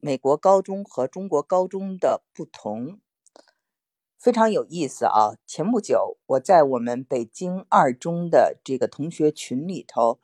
[0.00, 3.00] 美国高中和中国高中的不同，
[4.18, 5.36] 非常有意思啊！
[5.46, 10.20] 前不久，我在我们北京二中的这个同学群里头，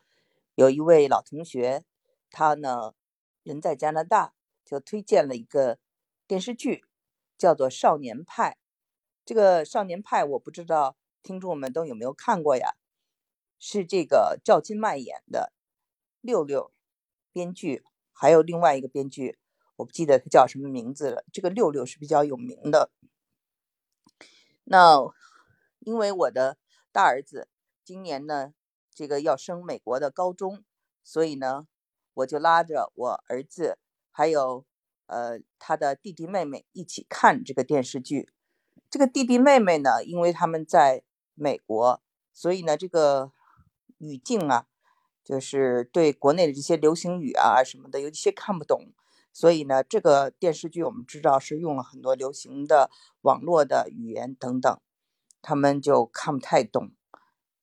[0.54, 1.84] 有一位老同学，
[2.30, 2.94] 他呢
[3.42, 5.78] 人在加拿大，就推荐了一个
[6.26, 6.84] 电视剧，
[7.38, 8.50] 叫做《少年派》。
[9.24, 12.74] 这个《少年派》，我不知道听众们都有没有看过呀？
[13.58, 15.52] 是这个赵今麦演的，
[16.20, 16.72] 六六
[17.32, 19.38] 编剧，还有另外一个编剧。
[19.76, 21.24] 我不记得他叫什么名字了。
[21.32, 22.90] 这个六六是比较有名的。
[24.64, 24.98] 那
[25.80, 26.56] 因为我的
[26.92, 27.48] 大儿子
[27.84, 28.54] 今年呢，
[28.94, 30.62] 这个要升美国的高中，
[31.02, 31.66] 所以呢，
[32.14, 33.78] 我就拉着我儿子
[34.10, 34.64] 还有
[35.06, 38.30] 呃他的弟弟妹妹一起看这个电视剧。
[38.88, 41.02] 这个弟弟妹妹呢，因为他们在
[41.34, 42.00] 美国，
[42.32, 43.32] 所以呢，这个
[43.98, 44.66] 语境啊，
[45.24, 48.92] 就是对国内的这些流行语啊什么的，有一些看不懂。
[49.34, 52.90] 所以呢，这个电视剧我们知道是用了很多流行的
[53.22, 54.78] 网络的语言等等，
[55.40, 56.92] 他们就看不太懂，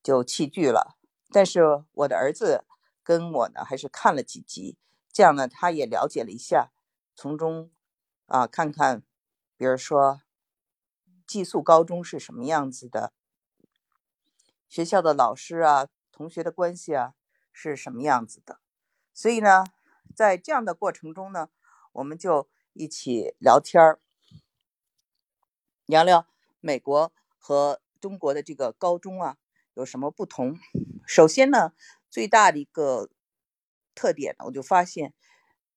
[0.01, 0.97] 就弃剧了。
[1.29, 2.65] 但是我的儿子
[3.03, 4.79] 跟我呢，还是看了几集，
[5.13, 6.71] 这样呢，他也了解了一下，
[7.15, 7.69] 从中
[8.25, 9.03] 啊看看，
[9.55, 10.21] 比如说
[11.27, 13.13] 寄宿高中是什么样子的，
[14.67, 17.13] 学校的老师啊、同学的关系啊
[17.53, 18.59] 是什么样子的。
[19.13, 19.63] 所以呢，
[20.15, 21.49] 在这样的过程中呢。
[21.93, 23.99] 我们就一起聊天儿，
[25.85, 26.27] 聊聊
[26.59, 29.37] 美国和中国的这个高中啊
[29.73, 30.57] 有什么不同。
[31.07, 31.73] 首先呢，
[32.09, 33.09] 最大的一个
[33.95, 35.13] 特点呢，我就发现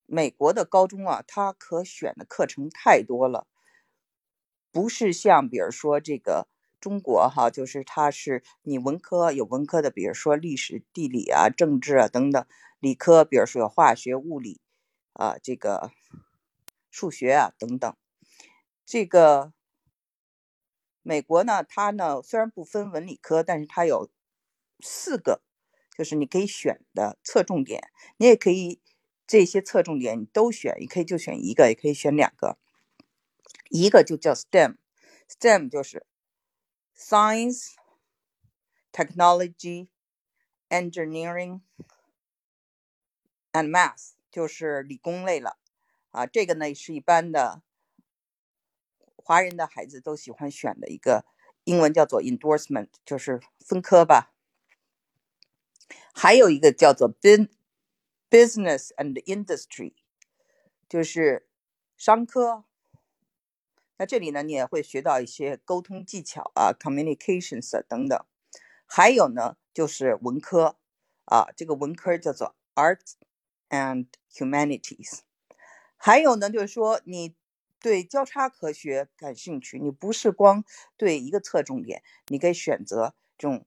[0.06, 3.46] 美国的高中啊，它可选的课程太多了，
[4.70, 6.46] 不是像比如说这个
[6.78, 12.44] 中国哈，就是它是你文科有文科的，比如说历史、地理啊、政治啊等等；
[12.80, 14.60] 理科比如说有化学、物理。
[15.14, 15.90] 啊，这个
[16.92, 17.96] 数学啊，等等，
[18.86, 19.52] 这个
[21.02, 24.10] 美国呢，它呢虽然不分文理科，但是它有
[24.78, 25.42] 四个，
[25.96, 28.80] 就是你可以选的侧重点，你也可以
[29.26, 32.58] 这些侧重点你都选，你可以就选一个，也可以选两个，
[33.70, 36.06] 一个就叫 STEM，STEM 就是
[36.94, 37.70] Science、
[38.92, 39.88] Technology、
[40.68, 41.62] Engineering
[43.52, 44.12] and Math。
[44.32, 45.58] 就是理工类了，
[46.12, 47.62] 啊，这个呢是一般的
[49.16, 51.26] 华人的孩子都喜欢选的一个
[51.64, 54.32] 英文叫做 endorsement，就是分科吧。
[56.14, 59.94] 还有一个叫做 business and industry，
[60.88, 61.48] 就是
[61.96, 62.64] 商科。
[63.96, 68.24] 那这里呢，你也会学到一些沟通技巧啊，communications 等等。
[68.86, 70.78] 还有呢，就是文科
[71.24, 73.14] 啊，这个文科叫做 arts。
[73.74, 75.20] and humanities，
[76.04, 77.36] 还有呢，就是说你
[77.78, 80.64] 对交叉科学感兴趣，你不是光
[80.96, 83.64] 对一个侧重点，你可以选择这种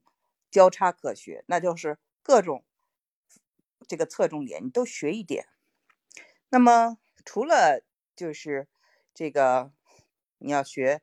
[0.51, 2.66] 交叉科学，那就是各种
[3.88, 5.45] 这个侧重点你都学一点。
[6.50, 7.81] 那么除了
[8.18, 8.68] 就是
[9.13, 9.72] 这个
[10.40, 11.01] 你要学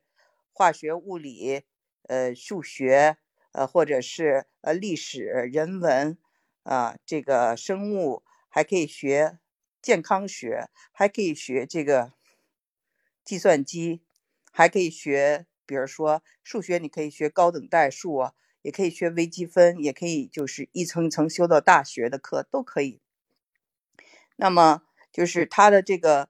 [0.51, 1.63] 化学、物理、
[2.03, 3.17] 呃数学，
[3.53, 6.15] 呃或者是呃历史、人文
[6.61, 8.21] 啊这个生物。
[8.55, 9.39] 还可以学
[9.83, 12.13] 健康学，还可以学这个
[13.25, 14.01] 计算机，
[14.49, 23.01] 还可以学，比如说数学，你可以学高等代数啊，也可以学微积分，也可以就是一层一层修到大学的课都可以。
[24.37, 26.29] 那么就是它的这个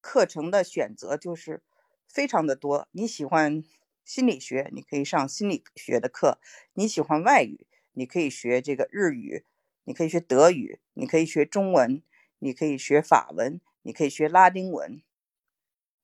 [0.00, 1.62] 课程的选择就是
[2.08, 2.88] 非常的多。
[2.92, 3.62] 你喜欢
[4.06, 6.38] 心理学，你可以上心理学的课；
[6.72, 9.44] 你喜欢外语，你可以学这个日语。
[9.88, 12.02] 你可以学德语，你可以学中文，
[12.38, 15.02] 你可以学法文，你可以学拉丁文，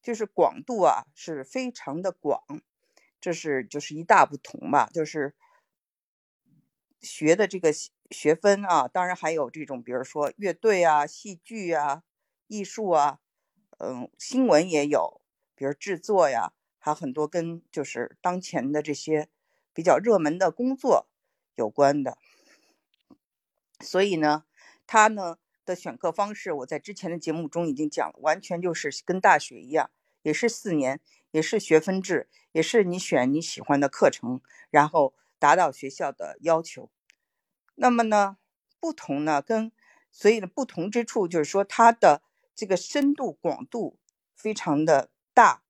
[0.02, 2.42] 就是广度啊是非常的广，
[3.20, 5.34] 这是就是一大不同吧，就是
[7.00, 7.72] 学的这个
[8.10, 12.02] 学分啊，当然还有这种，比如说乐队啊、戏剧啊、
[12.46, 13.20] 艺术啊，
[13.78, 15.20] 嗯，新闻也有，
[15.54, 19.28] 比如制作呀，还有很多跟就是当前的这些
[19.72, 21.08] 比较热门的工作
[21.54, 22.18] 有关的。
[23.80, 24.44] 所以呢，
[24.86, 29.90] 他呢的选课方式，我在之前的节目中已经讲了，完全就是跟大学一样，
[30.22, 31.00] 也是四年，
[31.30, 36.90] 也是学分制，也是你选你喜欢的课程，然后达到学校的要求。
[37.74, 38.36] 那么呢，
[38.80, 39.72] 不同呢，跟
[40.10, 42.22] 所以呢不同之处就是说，它的
[42.54, 43.98] 这个深度广度
[44.34, 45.62] 非常的大，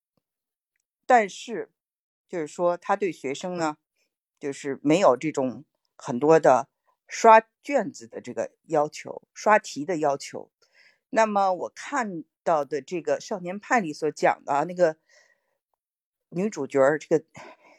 [1.07, 1.71] 但是
[2.29, 3.77] 就是说，他对学生呢，
[4.41, 5.65] 就是没有这种
[5.97, 6.69] 很多的。
[7.13, 10.51] 刷卷子的这个要求，刷题的要求，
[11.11, 14.97] 那么我看到的这个《少年派》里所讲的啊，那个
[16.31, 17.23] 女主角，这个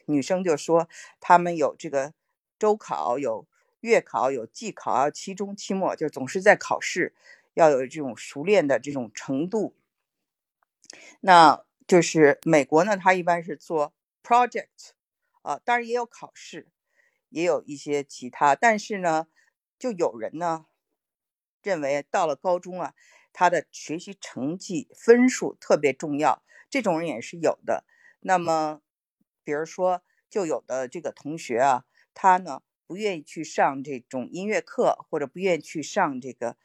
[0.05, 0.87] 女生就说，
[1.19, 2.13] 他们有这个
[2.59, 3.47] 周考，有
[3.79, 7.15] 月考，有季考，期中、期末，就总是在考试，
[7.55, 9.75] 要有这种熟练的这种程度。
[11.21, 14.91] 那就是美国呢，它一般是做 project
[15.41, 16.67] 啊，当然也有考试，
[17.33, 19.27] 也有一些其他，但是呢，
[19.77, 20.67] 就有人呢
[21.63, 22.93] 认为到了高中啊。
[23.35, 27.83] 他的学习成绩分数特别重要，这种人也是有的。
[28.19, 28.79] 那么，
[29.43, 36.57] 比如说，就有的这个同学啊，他呢不愿意去上这种音乐课，或者不愿意去上这个，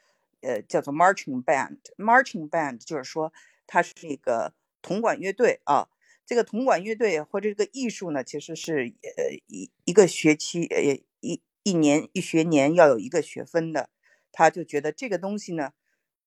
[0.42, 1.78] 呃，叫做 marching band。
[1.96, 3.32] marching band 就是说，
[3.66, 5.88] 它是一个铜管乐队啊。
[6.28, 13.88] 这个铜管乐队或者这个艺术呢，其实是呃一一个学期，呃一一年一学年要有一个学分的。
[14.30, 15.72] 他就觉得这个东西呢。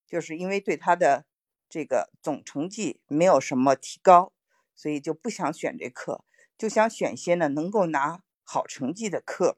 [0.07, 1.25] 就是因为对他的
[1.69, 4.33] 这个总成绩没有什么提高，
[4.75, 6.25] 所以就不想选这课，
[6.57, 9.57] 就想选些呢能够拿好成绩的课。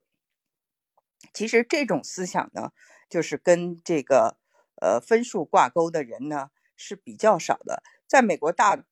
[1.33, 2.71] 其实这种思想呢，
[3.09, 4.37] 就是跟这个
[4.79, 7.81] 呃分数挂钩的人呢是比较少的。
[8.05, 8.85] 在美国，大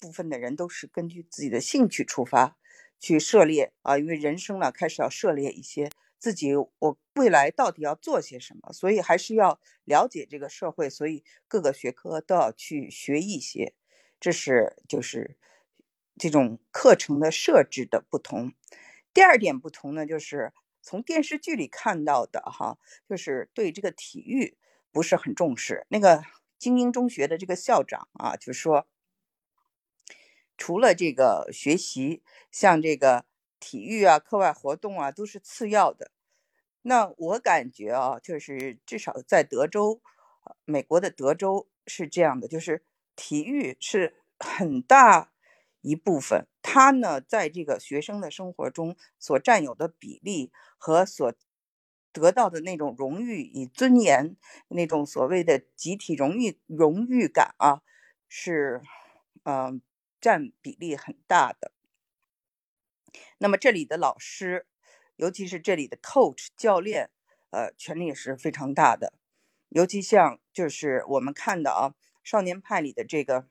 [0.00, 2.56] 部分的人都是根据自己的兴趣出发
[2.98, 5.90] 去涉猎啊，因为人生呢开始要涉猎一些。
[6.18, 8.70] 自己我未来到底要做些什么？
[8.74, 13.72] 所以还是要了解这个社会，所以各个学科都要去学一些。
[14.20, 15.38] 这是就是
[16.18, 18.52] 这种课程的设置的不同。
[19.14, 20.52] 第二点不同呢，就是
[20.82, 22.76] 从电视剧里看到的哈，
[23.08, 24.58] 就是对这个体育
[24.92, 25.86] 不是很重视。
[25.88, 26.22] 那个
[26.58, 28.86] 精英中学的这个校长啊，就说
[30.60, 32.22] 除了这个学习，
[32.52, 33.24] 像这个。
[33.62, 36.12] 体育啊，课外活动啊，都是次要的。
[36.80, 40.00] 那我感觉啊，就是至少在德州，
[40.64, 42.82] 美国的德州是这样的，就是
[43.14, 45.30] 体育是很大
[45.82, 46.46] 一部分。
[46.62, 51.30] 它呢，在这个学生的生活中所占有的比例和所
[52.10, 54.36] 得到的那种荣誉与尊严，
[54.68, 57.82] 那种所谓的集体荣誉荣誉感啊，
[58.26, 58.80] 是
[59.44, 59.82] 嗯
[60.20, 61.72] 占比例很大的。
[63.38, 64.66] 那么这里的老师，
[65.16, 67.10] 尤其是这里的 coach 教练，
[67.50, 69.14] 呃，权力也是非常大的。
[69.70, 71.90] 尤其像就是我们看的啊，
[72.22, 73.48] 《少年派》里的这个，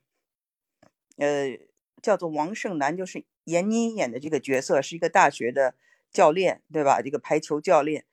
[1.18, 1.58] 呃，
[2.02, 5.76] 叫做王胜男，就是闫妮演的这个角色，是一个大学的
[6.12, 7.02] 教练，对吧？
[7.02, 8.06] 这个排球教练，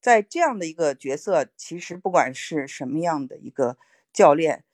[0.00, 3.78] 在这样的一个角色，其实不管是什么样的一个
[4.12, 4.64] 教练，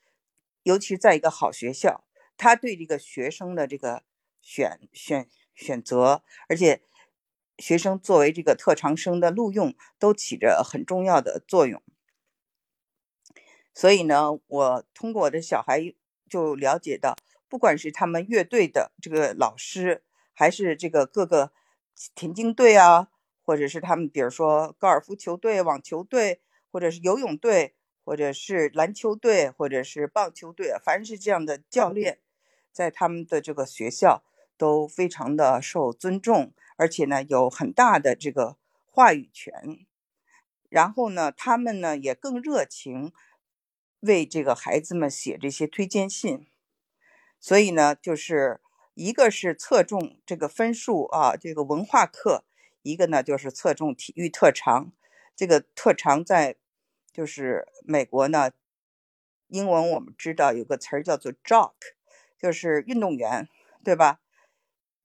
[0.64, 2.04] 尤其在一个好学校，
[2.38, 4.04] 他对这个学生的这个
[4.40, 5.28] 选选。
[5.60, 6.82] 选择，而且
[7.58, 11.82] 学生作为这个特长生的录用都起着很重要的作用。
[13.74, 15.92] 所以呢，我通过我的小孩
[16.30, 17.16] 就了解到，
[17.48, 21.50] 不管是他们乐队的这个老师，还是这个各个
[22.14, 23.08] 田径队啊，
[23.42, 26.40] 或者是他们比如说高尔夫球队、网球队，
[26.70, 27.74] 或者是游泳队，
[28.04, 32.20] 或者是篮球队，或者是棒球队，凡是这样的教练，
[32.78, 34.22] 在他们的这个学校。
[34.58, 38.56] 都非常的受尊重，而且呢有很大的这个
[38.90, 39.86] 话语权。
[40.68, 43.12] 然后呢，他们呢也更热情，
[44.00, 46.48] 为这个孩子们写这些推荐信。
[47.38, 48.60] 所以呢，就是
[48.94, 52.42] 一个是侧重这个分数啊，这个文化课；
[52.82, 54.90] 一个呢就是侧重体育特长。
[55.36, 56.56] 这个特长在
[57.12, 58.50] 就是美国呢，
[59.46, 61.74] 英文我们知道有个词儿叫做 jock，
[62.38, 63.48] 就是运动员，
[63.82, 64.20] 对吧？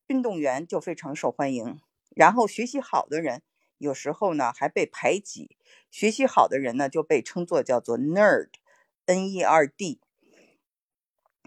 [0.07, 3.41] 运动员就非常受欢迎，然后学习好的人
[3.77, 5.55] 有时候呢还被排挤。
[5.89, 10.01] 学习好的人呢就被称作叫做 nerd，n-e-r-d，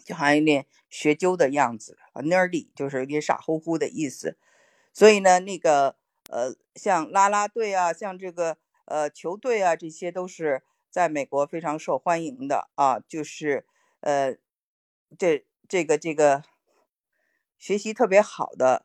[0.05, 4.39] 就好像有点学究的样子，nerdy 就是有点傻乎乎的意思。
[4.93, 5.97] 所以呢，那个
[6.31, 12.99] 呃，像啦啦队啊，像这个呃球队啊，这些都是在美国非常受欢迎的啊。
[13.01, 13.67] 就是
[14.01, 14.37] 呃，
[15.19, 16.43] 这这个这个。
[17.59, 18.85] 学习特别好的，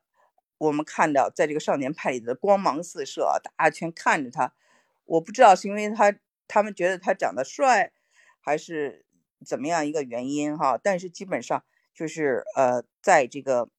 [0.57, 4.53] 我们看到在这个少年派里的光芒四射，大家全看着他。
[5.03, 6.15] 我不知道是因为他
[6.47, 7.91] 他们觉得他长得帅，
[8.39, 9.05] 还是
[9.45, 10.79] 怎么样一个原因哈。
[10.81, 13.69] 但是基本上就是呃，在这个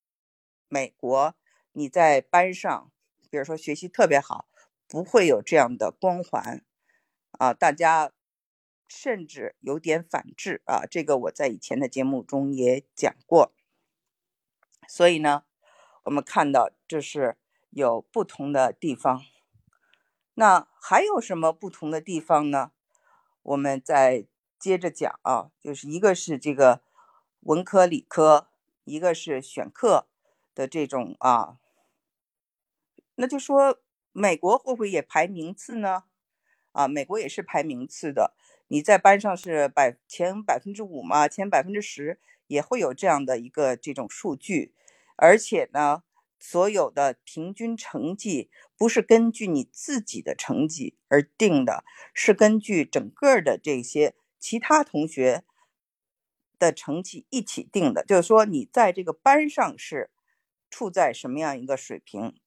[0.69, 1.35] 美国，
[1.73, 2.93] 你在班上，
[3.31, 4.47] 比如说学习特别好，
[4.87, 6.63] 不会有这样的光环
[7.39, 7.55] 啊。
[7.55, 8.13] 大家
[8.95, 10.85] 甚至有点反制啊。
[10.85, 13.55] 这个我在以前的节目中也讲过。
[14.87, 15.45] 所以呢，
[16.05, 17.39] 我们看到这是
[17.71, 19.23] 有不同的地方。
[20.35, 22.73] 那还有什么不同的地方呢？
[23.43, 24.27] 我们再
[24.59, 26.83] 接着讲啊，就是一个是这个
[27.41, 28.49] 文科、理科，
[28.85, 30.07] 一个是选课
[30.55, 31.59] 的这种啊，
[33.15, 33.81] 那就说
[34.13, 36.05] 美国会不会也排名次呢？
[36.73, 38.35] 啊，美国也是排名次的，
[38.73, 44.73] 你在班上是百前百分之五嘛，前百分之十也会有这样的一个这种数据，
[45.17, 46.05] 而且呢，
[46.39, 55.45] 所有的平均成绩不是根据你自己的成绩而定的，是根据整个的这些其他同学
[56.59, 60.11] 的成绩一起定的，就是说你在这个班上是
[60.71, 62.41] 处在什么样一个水平，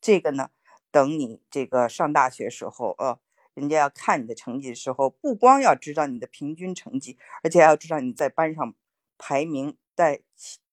[0.00, 0.48] 这个呢？
[0.90, 3.20] 等你这个上大学时候，呃，
[3.58, 8.74] 人家要看你的成绩的时候，不光要知道你的平均成绩，而且还要知道你在班上
[9.18, 10.20] 排名在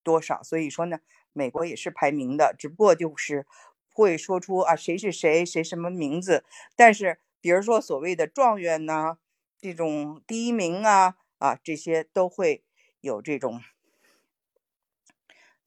[0.04, 0.44] 多少。
[0.44, 1.00] 所以说呢，
[1.34, 3.48] 美国也是排名的，只不过就是
[3.92, 6.46] 会说出啊谁是谁，谁什么名字。
[6.76, 9.18] 但是比如说所谓的状元呐，
[9.60, 12.64] 这种第一名啊啊这些都会
[13.02, 13.62] 有这种。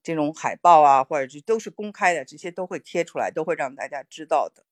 [0.00, 4.64] 这种海报啊，或者是都是公开的，这些都会贴出来，都会让大家知道的。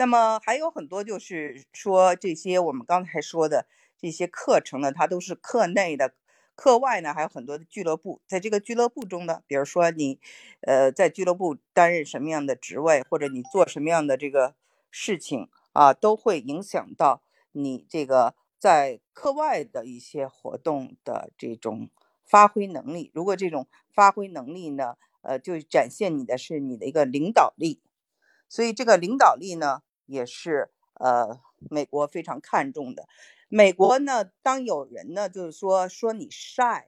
[0.00, 3.66] 那么还有很多，就是说这些我们刚才说的
[3.98, 6.14] 这些课程呢，它都是课内的，
[6.54, 8.22] 课外呢还有很多的俱乐部。
[8.26, 10.18] 在这个俱乐部中呢，比如说你，
[10.62, 14.54] 呃，在俱乐部担任什么样的职位，或者你做什么样的这个
[14.90, 17.20] 事情啊，都会影响到
[17.52, 21.90] 你这个在课外的一些活动的这种。
[22.24, 27.80] 发挥能力，如果这种发挥能力呢，呃，就展现你的是你的一个领导力，
[28.48, 31.40] 所以这个领导力呢，也是呃
[31.70, 33.08] 美国非常看重的。
[33.48, 36.84] 美国呢，当有人呢，就是说说你 shy，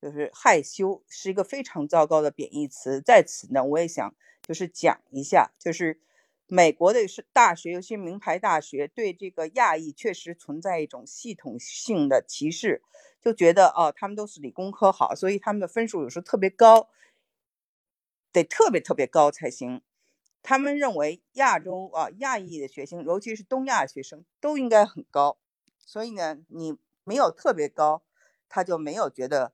[0.00, 3.00] 就是害羞，是一个非常糟糕的贬义词。
[3.00, 6.00] 在此呢，我也想就是讲一下，就是
[6.46, 12.82] 美国的是大学，尤其名牌大学，对这个亚裔确实存在一种系统性的歧视。
[13.20, 16.88] 就觉得哦，他们都是理工科好，所以他们的分数有时候特别高，
[18.30, 19.82] 得特别特别高才行。
[20.48, 25.38] 他们认为亚洲啊，亚裔的学生，尤其是东亚学生，都应该很高。
[25.84, 28.04] 所以呢，你没有特别高，
[28.48, 29.52] 他就没有觉得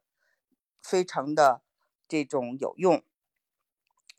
[0.82, 1.62] 非常的
[2.06, 3.02] 这种有用。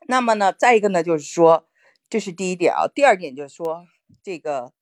[0.08, 1.68] 那么呢，再一个呢，就是说，
[2.08, 2.88] 这是第一点啊。
[2.92, 3.86] 第二点就是说，
[4.20, 4.72] 这个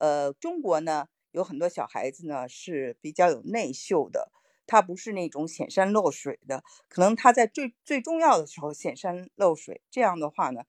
[0.00, 1.06] 呃，中国呢。
[1.32, 4.32] 有很多小孩子呢是比较有内秀的，
[4.66, 9.82] 他不是那种显山露水的，可能他在最最重要的时候显山露水。
[9.90, 10.62] 这样的话呢，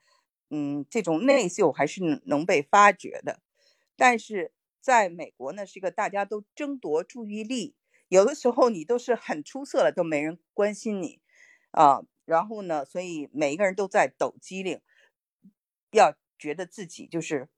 [0.49, 3.39] 嗯，这种内秀还是能被发掘的。
[3.95, 7.75] 但是在美国呢，是一个大家都争夺注意力，
[8.09, 11.19] 有的时候你都是很出色了，都没人关心你
[11.71, 12.01] 啊。
[12.25, 14.81] 然后呢，所以每一个人都在抖机灵，
[15.91, 17.49] 要觉得自己就是。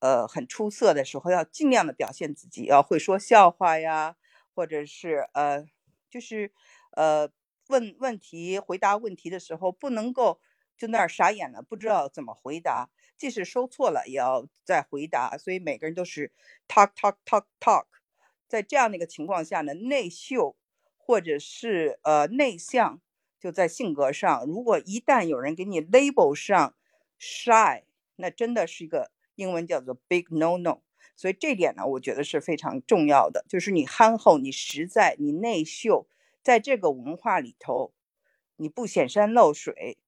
[0.00, 4.16] 呃，很出色的时候，要尽量的表现自己，要会说笑话呀，
[4.54, 5.64] 或者是呃，
[6.10, 6.52] 就是
[6.90, 7.30] 呃，
[7.68, 10.38] 问问题、回答问题的时候，不能够
[10.76, 15.36] 就那儿傻眼了，不知道怎么回答，即使说错了也要再回答。
[15.38, 16.32] 所以每个人都是
[16.68, 17.86] talk talk talk talk。
[18.48, 20.56] 在这样的一个情况下呢，内秀
[20.96, 23.00] 或者是呃内向，
[23.40, 26.74] 就在性格上，如果一旦有人给你 label 上
[27.18, 27.84] shy，
[28.16, 29.10] 那真的是一个。
[29.36, 30.78] 英文叫做 big no no，
[31.16, 33.44] 所以这点呢，我觉得是非常重要的。
[33.48, 36.06] 就是你憨厚，你实在，你内秀，
[36.40, 37.92] 在这个文化里头，
[38.54, 39.98] 你不显山露水，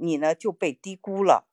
[0.00, 1.46] 你呢就被低估了。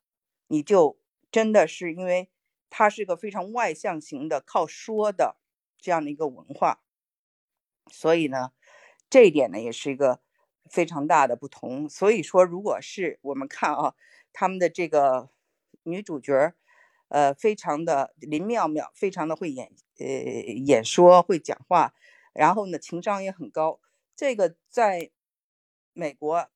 [0.48, 0.98] 你就
[1.30, 2.30] 真的是因为
[2.70, 5.36] 它是个非常外向型的、靠说的
[5.78, 6.80] 这样的一个文化，
[7.90, 8.52] 所以呢，
[9.10, 10.20] 这一点呢也是一个
[10.70, 11.88] 非常大的不同。
[11.88, 13.94] 所以说，如果是我们看啊，
[14.32, 15.30] 他们的这个
[15.84, 16.54] 女主角。
[17.10, 21.94] 呃，非常的林妙妙，非常的会演，呃，演说会讲话，
[22.34, 23.80] 然后呢，情商也很高。
[24.14, 25.10] 这个在
[25.94, 26.50] 美国，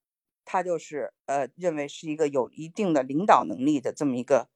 [0.44, 4.48] 他就是呃，认为是一个有一定的领导能力的这么一个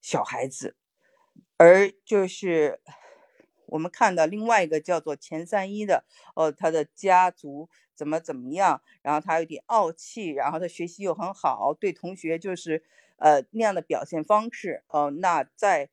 [0.00, 0.76] 小孩子。
[1.56, 2.80] 而就是
[3.66, 12.84] 我们看到另外一个叫做钱三一的，哦，他的家族怎么怎么样，然后他有点傲气，然后他学习又很好，对同学就是。
[13.18, 15.90] 呃，那样的表现方式，呃，那在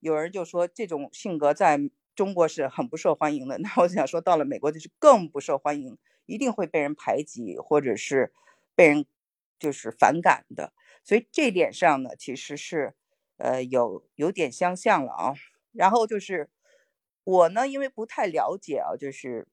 [0.00, 1.78] 有人就说这种性格在
[2.14, 3.58] 中国是很不受欢迎的。
[3.58, 8.32] 那我想说，到了美国就是更不受欢迎，一定会被人排挤，或者是
[8.74, 9.06] 被人
[9.58, 10.72] 就是反感的。
[11.04, 12.94] 所以这点上呢，其实是
[13.36, 15.34] 呃有有点相像了啊。
[15.72, 16.50] 然后就是
[17.24, 19.48] 我呢，因为不太了解啊，就是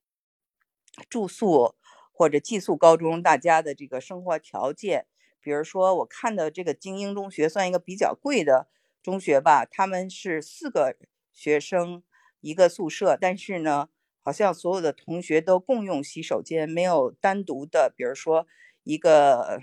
[1.09, 1.75] 住宿
[2.11, 5.07] 或者寄宿高中大家的这个生活条件。
[5.41, 8.67] 比如说，我看的这个精英中学算一个比较贵的
[9.01, 10.97] 中学吧，他们是四个
[11.31, 12.03] 学生
[12.41, 13.87] 一个宿舍，但是呢，
[14.21, 18.45] 好像所有的同学都共用洗手间，没有单独的，比如说
[18.89, 19.61] 一个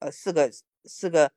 [0.00, 0.50] 呃四个
[0.84, 1.32] 四个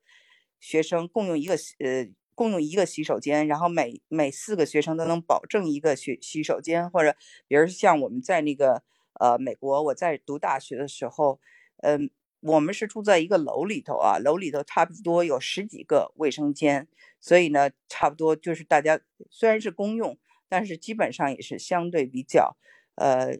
[0.58, 7.16] 学生共用一个呃共用一个洗手间，然后每每四个学生都能保证一个洗洗手间，或者
[7.48, 8.82] 比如像我们在那个
[9.20, 11.40] 呃美国，我在读大学的时候，
[11.78, 12.10] 嗯。
[12.42, 16.88] 我们是住在一个楼里头啊，楼里头差不多有十几个卫生间，
[17.20, 20.16] 所以呢，差不多就是大家虽然是公用，
[20.48, 22.56] 但是基本上也是相对比较，
[22.94, 23.36] 呃，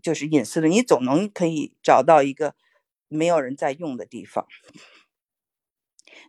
[0.00, 2.54] 就是隐私的，你总能可以找到一个
[3.08, 4.46] 没有人在用的地方。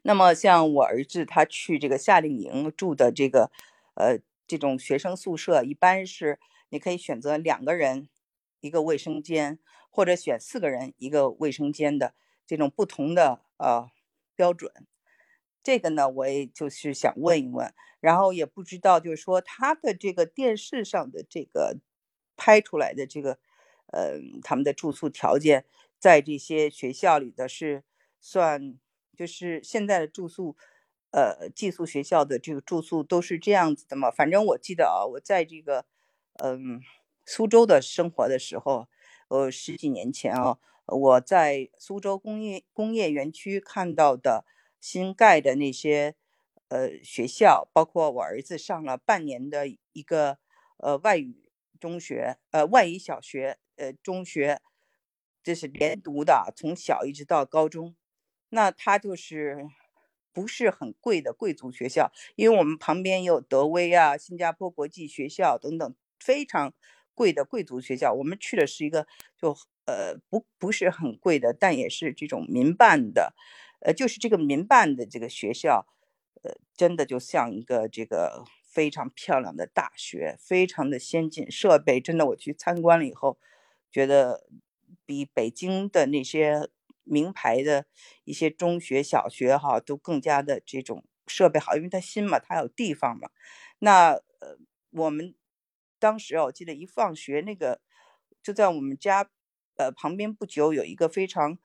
[0.04, 3.52] 那么像我儿子他去这个夏令营住的这个，
[3.96, 8.10] 呃，这种学生宿舍，一般是你可以选择两个人
[8.60, 9.60] 一个卫生间。
[9.90, 12.14] 或者选四个人一个卫生间的
[12.46, 13.90] 这种不同的呃
[14.36, 14.72] 标准，
[15.64, 21.78] 这个呢，我也就是想问一问，然后也不知道就是说他的这个电视上的这个
[22.36, 23.40] 拍出来的这个
[23.92, 25.66] 呃他们的住宿条件，
[26.00, 27.84] 在这些学校里的是
[28.20, 28.78] 算
[29.16, 30.56] 就是现在的住宿
[31.12, 34.12] 呃寄宿学校的这个住宿都是这样子的吗？
[34.12, 35.86] 反正我记得啊，我在这个
[36.44, 36.82] 嗯
[37.26, 38.88] 苏州的生活的时候。
[39.30, 44.46] 呃，十几年前啊，我在苏州工业工业园区看到的
[44.80, 46.16] 新盖的那些
[46.70, 50.38] 呃学校，包括我儿子上了半年的一个
[50.78, 54.62] 呃外语中学，呃外语小学，呃中学，
[55.48, 57.96] 这是连读的，从小一直到高中。
[58.50, 59.66] 那它就是
[60.34, 66.74] 不是很贵的贵族学校，因为我们旁边有德威啊、新加坡国际学校等等，非常。
[67.14, 69.50] 贵的贵族学校，我们去的是一个就
[69.86, 73.34] 呃不不是很贵的，但也是这种民办的，
[73.80, 75.88] 呃就是这个民办的这个学校，
[76.44, 83.40] 呃真的就像一个这个非常漂亮的大学，非常的先进设备，真的我去参观了以后，
[83.92, 84.46] 觉得
[85.08, 86.70] 比北京的那些
[87.04, 87.88] 名牌的
[88.26, 93.32] 一些中学、小学哈都更加的这种设备好，因为它新嘛，它有地方嘛。
[93.80, 94.60] 那呃
[94.92, 95.34] 我们。
[96.00, 97.82] 当时我记得一放学，那个
[98.44, 99.32] 就在我们家
[99.78, 101.58] 呃旁边不久有一个非常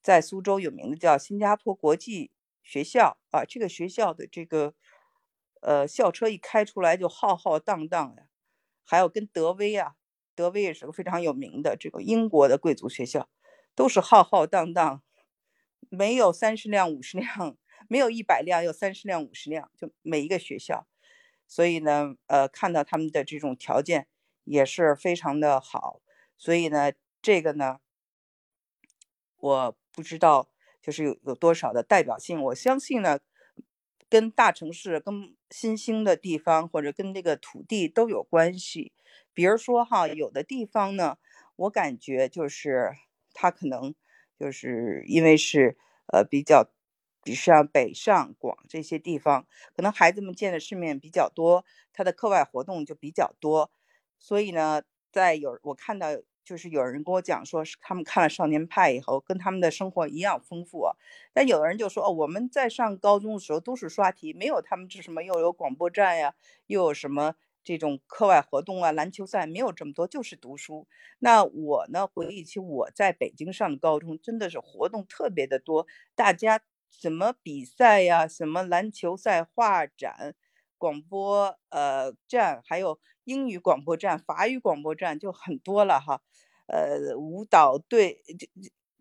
[0.00, 2.30] 在苏州有名的叫新加坡国际
[2.62, 3.44] 学校啊。
[3.44, 4.72] 这个学校的这个
[5.60, 8.22] 呃校车一开出来就浩浩荡荡呀，
[8.86, 9.96] 还有跟德威啊，
[10.34, 13.28] 德威也是个非常有名的这个英国的贵族学校，
[13.74, 15.02] 都是浩浩荡荡，
[15.88, 17.56] 没有三十辆五十辆，
[17.88, 20.86] 没有一百辆，有三十辆五十辆，就每一个学校。
[21.46, 24.08] 所以呢，呃，看到他们的这种条件
[24.44, 26.00] 也是非常的好，
[26.36, 27.80] 所以呢，这个呢，
[29.36, 30.48] 我不知道
[30.80, 32.42] 就是有有多少的代表性。
[32.42, 33.20] 我相信呢，
[34.08, 38.92] 跟大城市、跟新兴的地方或者跟这个土地都有关系。
[39.34, 41.18] 比如说哈，有的地方呢，
[41.56, 42.92] 我感觉就是
[43.34, 43.94] 它可能
[44.38, 46.70] 就是因为是呃比较。
[47.26, 53.70] 比如像北上广这些地方，可能孩子们见的世面比较多，他的课外活动就比较多，
[54.18, 56.08] 所以呢，在有我看到
[56.44, 60.86] 就是有人跟我讲说，是他们看了《少年派》以后，跟他们的生活一样丰富。
[61.32, 66.34] 但有的人就说，哦，我们在上高中的时候都是刷题，没有他们这什么又有广播站呀，
[66.66, 70.86] 又有什么这种课外活动啊，篮球赛没有这么多，就是读书。
[71.18, 76.60] 那我呢，回忆起我在北京上的高中，真的是活动特别的多，大家。
[76.96, 78.28] 什么比赛呀？
[78.28, 80.36] 什么篮球赛、画展、
[80.78, 86.22] 广播呃站，还有英语广播站、法语广播站，就很多了哈。
[86.68, 88.22] 呃，舞蹈队，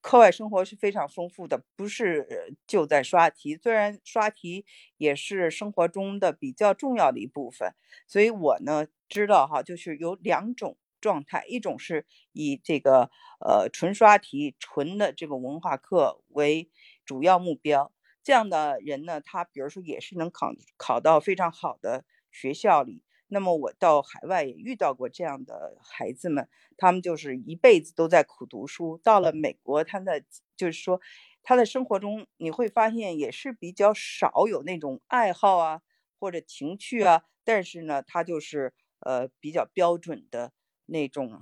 [0.04, 3.58] 课外生活是非常丰富的，不是就在刷题。
[3.58, 4.66] 虽然刷题
[4.98, 7.74] 也是生活中的比较重要的一部分，
[8.06, 16.70] 所以我呢知道哈，就是有两种状态，一种是以这个呃纯刷题、纯的这个文化课为。
[17.06, 17.92] 主要目标
[18.24, 23.04] 这样的人呢，他比如说也是能考考到非常好的学校里。
[23.34, 28.98] 那么我到海外也遇到过这样的孩子们，他们就是一辈子都在苦读书。
[29.04, 30.24] 到了美国，他的
[30.56, 31.02] 就是说
[31.42, 35.82] 他的生活中你会发现也是比较少有那种爱好啊
[36.18, 40.54] 或者情趣啊，但是呢，他就是呃比较标准的
[40.86, 41.42] 那种。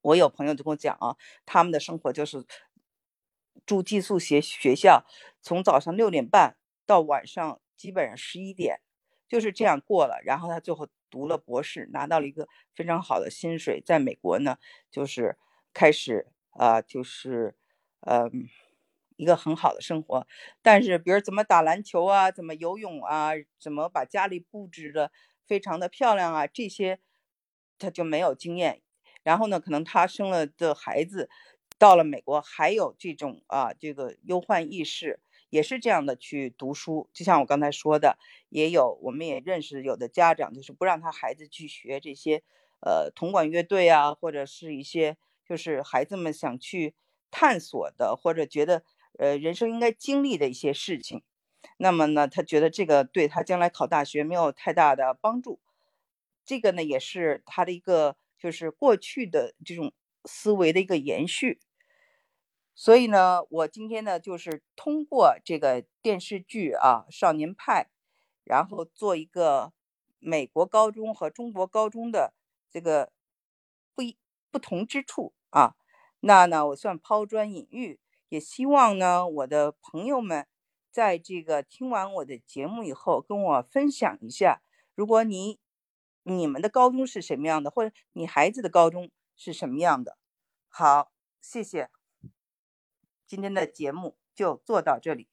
[0.00, 2.46] 我有朋友就跟我讲啊，他们的生活就是。
[3.64, 5.06] 住寄宿学学校，
[5.40, 8.80] 从早上六点半到晚上基本上十一点，
[9.32, 10.20] 就是这样过了。
[10.22, 14.58] 然后他最后读了博士，拿到了一个非常好的薪水，在美国呢，
[14.90, 15.38] 就是
[15.72, 17.56] 开始啊，就是
[18.00, 18.30] 嗯，
[19.16, 20.26] 一个很好的生活。
[20.60, 25.10] 但是，比如怎么打篮球啊，怎么游泳啊，怎么把家里布置的
[25.46, 27.00] 非常的漂亮啊，这些
[27.78, 28.82] 他就没有经验。
[29.22, 31.30] 然后呢，可能他生了的孩子
[31.78, 35.20] 到了美国还有这种啊这个忧患意识，
[35.52, 37.10] 也是这样的去读书。
[37.12, 42.42] 就像我刚才说的，也有我们也认识有的家长就是不让他孩子去学这些
[42.80, 46.94] 呃铜管乐队啊，或者是一些就是孩子们想去
[47.30, 48.82] 探索的或者觉得
[49.18, 51.22] 呃人生应该经历的一些事情。
[51.76, 55.60] 那么呢，他觉得这个对他将来考大学没有太大的帮助。
[56.44, 58.16] 这个呢，也是他的一个。
[58.42, 59.92] 就是过去的这种
[60.24, 61.60] 思维的一个延续，
[62.74, 67.84] 所以呢，我今天呢，就是通过这个电视剧啊，《少年派》，
[68.44, 69.72] 然后做一个
[70.18, 72.34] 美国高中和中国高中的
[72.70, 73.12] 这个
[73.94, 74.16] 不一
[74.50, 75.76] 不同之处啊，
[76.20, 80.46] 那呢，我算抛砖引玉，也希望呢，我的朋友们
[80.90, 84.62] 在这个听完我的节目以后，跟我分享一下，
[84.94, 85.58] 如果你。
[86.24, 90.16] 你们的高中是什么样的，或者你孩子的高中是什么样的？
[90.68, 91.90] 好，谢谢。
[93.32, 95.26] 今天的节目就做到这里。